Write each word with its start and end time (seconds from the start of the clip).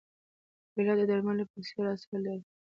کېله 0.71 0.93
د 0.99 1.01
درملو 1.09 1.43
په 1.51 1.57
څېر 1.67 1.85
اثر 1.93 2.17
لري. 2.25 2.41